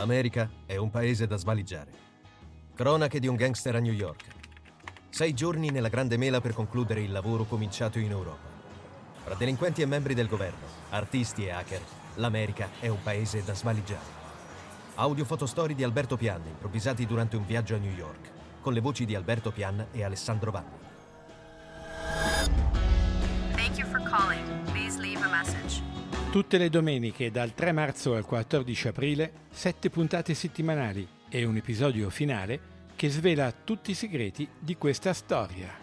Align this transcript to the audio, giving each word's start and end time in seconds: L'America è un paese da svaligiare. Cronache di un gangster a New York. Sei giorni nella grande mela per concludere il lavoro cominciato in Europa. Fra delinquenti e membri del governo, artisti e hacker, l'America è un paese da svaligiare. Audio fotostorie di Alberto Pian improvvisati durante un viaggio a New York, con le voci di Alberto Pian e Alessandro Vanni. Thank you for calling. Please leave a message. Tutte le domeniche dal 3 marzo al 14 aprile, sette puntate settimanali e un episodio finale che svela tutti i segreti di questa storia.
L'America 0.00 0.48
è 0.64 0.76
un 0.76 0.88
paese 0.88 1.26
da 1.26 1.36
svaligiare. 1.36 1.90
Cronache 2.74 3.20
di 3.20 3.26
un 3.26 3.36
gangster 3.36 3.74
a 3.74 3.80
New 3.80 3.92
York. 3.92 4.24
Sei 5.10 5.34
giorni 5.34 5.68
nella 5.68 5.90
grande 5.90 6.16
mela 6.16 6.40
per 6.40 6.54
concludere 6.54 7.02
il 7.02 7.12
lavoro 7.12 7.44
cominciato 7.44 7.98
in 7.98 8.10
Europa. 8.10 8.48
Fra 9.22 9.34
delinquenti 9.34 9.82
e 9.82 9.86
membri 9.86 10.14
del 10.14 10.26
governo, 10.26 10.64
artisti 10.88 11.44
e 11.44 11.50
hacker, 11.50 11.82
l'America 12.14 12.70
è 12.80 12.88
un 12.88 13.02
paese 13.02 13.44
da 13.44 13.52
svaligiare. 13.52 14.18
Audio 14.94 15.26
fotostorie 15.26 15.76
di 15.76 15.84
Alberto 15.84 16.16
Pian 16.16 16.46
improvvisati 16.46 17.04
durante 17.04 17.36
un 17.36 17.44
viaggio 17.44 17.74
a 17.74 17.78
New 17.78 17.92
York, 17.92 18.30
con 18.62 18.72
le 18.72 18.80
voci 18.80 19.04
di 19.04 19.14
Alberto 19.14 19.50
Pian 19.50 19.88
e 19.92 20.02
Alessandro 20.02 20.50
Vanni. 20.50 20.78
Thank 23.54 23.76
you 23.76 23.86
for 23.86 24.00
calling. 24.08 24.46
Please 24.72 24.98
leave 24.98 25.22
a 25.22 25.28
message. 25.28 25.89
Tutte 26.30 26.58
le 26.58 26.70
domeniche 26.70 27.32
dal 27.32 27.54
3 27.54 27.72
marzo 27.72 28.14
al 28.14 28.24
14 28.24 28.86
aprile, 28.86 29.32
sette 29.50 29.90
puntate 29.90 30.32
settimanali 30.32 31.04
e 31.28 31.44
un 31.44 31.56
episodio 31.56 32.08
finale 32.08 32.60
che 32.94 33.10
svela 33.10 33.50
tutti 33.50 33.90
i 33.90 33.94
segreti 33.94 34.48
di 34.56 34.76
questa 34.76 35.12
storia. 35.12 35.79